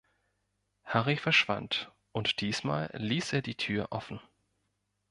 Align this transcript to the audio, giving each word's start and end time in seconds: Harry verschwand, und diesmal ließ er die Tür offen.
Harry 0.83 1.15
verschwand, 1.15 1.91
und 2.11 2.41
diesmal 2.41 2.89
ließ 2.93 3.33
er 3.33 3.43
die 3.43 3.53
Tür 3.53 3.89
offen. 3.91 4.19